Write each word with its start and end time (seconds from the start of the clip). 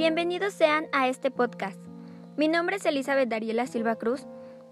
Bienvenidos 0.00 0.54
sean 0.54 0.86
a 0.92 1.08
este 1.08 1.30
podcast. 1.30 1.78
Mi 2.38 2.48
nombre 2.48 2.76
es 2.76 2.86
Elizabeth 2.86 3.28
Dariela 3.28 3.66
Silva 3.66 3.96
Cruz. 3.96 4.26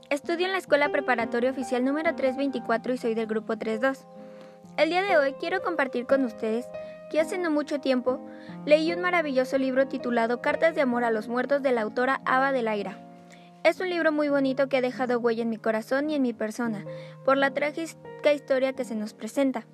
Estudio 0.09 0.46
en 0.46 0.53
la 0.53 0.59
Escuela 0.59 0.89
Preparatoria 0.89 1.51
Oficial 1.51 1.85
número 1.85 2.16
324 2.16 2.95
y 2.95 2.96
soy 2.96 3.14
del 3.14 3.27
grupo 3.27 3.59
32. 3.59 4.06
El 4.79 4.88
día 4.88 5.03
de 5.03 5.19
hoy 5.19 5.35
quiero 5.35 5.61
compartir 5.61 6.07
con 6.07 6.25
ustedes 6.25 6.64
que 7.11 7.21
hace 7.21 7.36
no 7.36 7.50
mucho 7.50 7.79
tiempo 7.79 8.27
leí 8.64 8.91
un 8.91 9.03
maravilloso 9.03 9.59
libro 9.59 9.86
titulado 9.86 10.41
Cartas 10.41 10.75
de 10.75 10.80
Amor 10.80 11.04
a 11.04 11.11
los 11.11 11.29
Muertos 11.29 11.61
de 11.63 11.72
la 11.72 11.82
autora 11.82 12.22
Ava 12.25 12.50
de 12.50 12.63
Laira. 12.63 12.99
Es 13.64 13.81
un 13.81 13.90
libro 13.90 14.13
muy 14.13 14.31
bonito 14.31 14.71
que 14.71 14.79
ha 14.79 14.81
dejado 14.81 15.18
huella 15.18 15.43
en 15.43 15.50
mi 15.50 15.58
corazón 15.58 16.08
y 16.08 16.14
en 16.14 16.22
mi 16.22 16.32
persona, 16.32 16.86
por 17.26 17.36
la 17.36 17.53
trágica 17.53 18.32
historia 18.32 18.72
que 18.72 18.86
se 18.86 18.95
nos 18.95 19.13
presenta. 19.13 19.67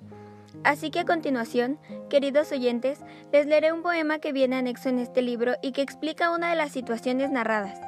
Así 0.63 0.89
que 0.89 0.99
a 0.99 1.05
continuación, 1.05 1.79
queridos 2.09 2.51
oyentes, 2.51 2.99
les 3.31 3.45
leeré 3.45 3.71
un 3.71 3.81
poema 3.81 4.19
que 4.19 4.33
viene 4.33 4.55
anexo 4.55 4.89
en 4.89 4.99
este 4.99 5.21
libro 5.21 5.53
y 5.61 5.71
que 5.71 5.81
explica 5.81 6.31
una 6.31 6.49
de 6.49 6.55
las 6.55 6.71
situaciones 6.71 7.31
narradas. 7.31 7.79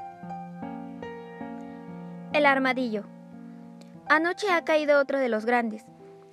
El 2.33 2.45
armadillo. 2.45 3.05
Anoche 4.09 4.51
ha 4.51 4.63
caído 4.63 4.99
otro 4.99 5.19
de 5.19 5.29
los 5.29 5.45
grandes. 5.45 5.85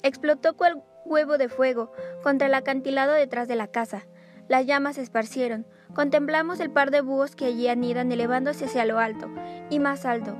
Explotó 0.02 0.54
cual 0.56 0.82
huevo 1.04 1.38
de 1.38 1.48
fuego 1.48 1.92
contra 2.22 2.46
el 2.46 2.54
acantilado 2.54 3.12
detrás 3.12 3.48
de 3.48 3.56
la 3.56 3.68
casa. 3.68 4.06
Las 4.48 4.66
llamas 4.66 4.96
se 4.96 5.02
esparcieron. 5.02 5.66
Contemplamos 5.94 6.60
el 6.60 6.70
par 6.70 6.90
de 6.90 7.00
búhos 7.00 7.34
que 7.34 7.46
allí 7.46 7.68
anidan 7.68 8.12
elevándose 8.12 8.66
hacia 8.66 8.84
lo 8.84 8.98
alto, 8.98 9.30
y 9.70 9.78
más 9.78 10.04
alto, 10.04 10.36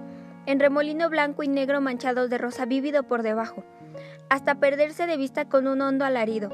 en 0.46 0.60
remolino 0.60 1.08
blanco 1.10 1.42
y 1.42 1.48
negro 1.48 1.80
manchados 1.80 2.30
de 2.30 2.38
rosa 2.38 2.64
vívido 2.66 3.02
por 3.04 3.22
debajo 3.22 3.64
hasta 4.28 4.56
perderse 4.56 5.06
de 5.06 5.16
vista 5.16 5.48
con 5.48 5.66
un 5.66 5.80
hondo 5.80 6.04
alarido. 6.04 6.50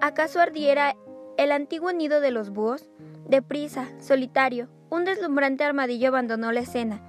¿Acaso 0.00 0.40
ardiera 0.40 0.94
el 1.36 1.52
antiguo 1.52 1.92
nido 1.92 2.20
de 2.20 2.30
los 2.30 2.50
búhos? 2.50 2.88
Deprisa, 3.28 3.88
solitario, 3.98 4.68
un 4.90 5.04
deslumbrante 5.04 5.64
armadillo 5.64 6.08
abandonó 6.08 6.52
la 6.52 6.60
escena. 6.60 7.00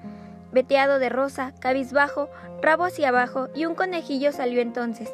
Veteado 0.52 1.00
de 1.00 1.10
rosa, 1.10 1.54
cabizbajo, 1.60 2.30
rabo 2.62 2.86
hacia 2.86 3.10
abajo, 3.10 3.50
y 3.54 3.66
un 3.66 3.76
conejillo 3.76 4.32
salió 4.32 4.62
entonces, 4.62 5.14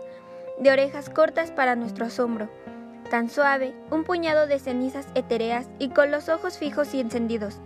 de 0.59 0.72
orejas 0.72 1.09
cortas 1.09 1.52
para 1.52 1.75
nuestro 1.75 2.05
asombro. 2.05 2.50
Tan 3.09 3.29
suave, 3.29 3.75
un 3.91 4.03
puñado 4.03 4.47
de 4.47 4.59
cenizas 4.59 5.07
etéreas 5.13 5.69
y 5.77 5.89
con 5.89 6.09
los 6.09 6.29
ojos 6.29 6.57
fijos 6.57 6.94
y 6.94 7.00
encendidos. 7.00 7.59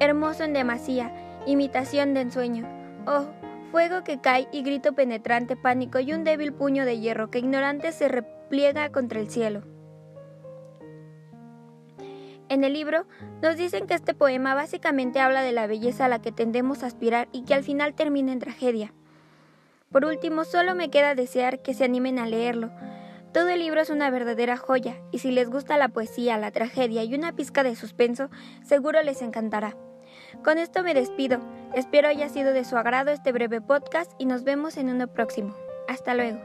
Hermoso 0.00 0.44
en 0.44 0.52
demasía, 0.52 1.12
imitación 1.46 2.14
de 2.14 2.22
ensueño. 2.22 2.66
Oh, 3.06 3.26
fuego 3.70 4.04
que 4.04 4.20
cae 4.20 4.48
y 4.52 4.62
grito 4.62 4.94
penetrante, 4.94 5.56
pánico 5.56 5.98
y 5.98 6.12
un 6.12 6.24
débil 6.24 6.52
puño 6.52 6.84
de 6.84 7.00
hierro 7.00 7.30
que 7.30 7.40
ignorante 7.40 7.92
se 7.92 8.08
repliega 8.08 8.90
contra 8.90 9.20
el 9.20 9.30
cielo. 9.30 9.62
En 12.48 12.62
el 12.62 12.74
libro 12.74 13.06
nos 13.42 13.56
dicen 13.56 13.86
que 13.86 13.94
este 13.94 14.14
poema 14.14 14.54
básicamente 14.54 15.18
habla 15.18 15.42
de 15.42 15.52
la 15.52 15.66
belleza 15.66 16.04
a 16.04 16.08
la 16.08 16.20
que 16.20 16.30
tendemos 16.30 16.82
a 16.82 16.86
aspirar 16.86 17.28
y 17.32 17.44
que 17.44 17.54
al 17.54 17.64
final 17.64 17.94
termina 17.94 18.32
en 18.32 18.38
tragedia. 18.38 18.92
Por 19.90 20.04
último, 20.04 20.44
solo 20.44 20.74
me 20.74 20.90
queda 20.90 21.14
desear 21.14 21.62
que 21.62 21.74
se 21.74 21.84
animen 21.84 22.18
a 22.18 22.26
leerlo. 22.26 22.70
Todo 23.32 23.48
el 23.48 23.60
libro 23.60 23.80
es 23.80 23.90
una 23.90 24.10
verdadera 24.10 24.56
joya, 24.56 24.96
y 25.10 25.18
si 25.18 25.30
les 25.30 25.50
gusta 25.50 25.76
la 25.78 25.88
poesía, 25.88 26.38
la 26.38 26.52
tragedia 26.52 27.02
y 27.02 27.14
una 27.14 27.34
pizca 27.34 27.62
de 27.62 27.74
suspenso, 27.74 28.30
seguro 28.62 29.02
les 29.02 29.22
encantará. 29.22 29.76
Con 30.42 30.58
esto 30.58 30.82
me 30.82 30.94
despido. 30.94 31.40
Espero 31.74 32.08
haya 32.08 32.28
sido 32.28 32.52
de 32.52 32.64
su 32.64 32.76
agrado 32.76 33.10
este 33.10 33.32
breve 33.32 33.60
podcast 33.60 34.12
y 34.18 34.26
nos 34.26 34.44
vemos 34.44 34.76
en 34.76 34.88
uno 34.90 35.08
próximo. 35.08 35.54
Hasta 35.88 36.14
luego. 36.14 36.40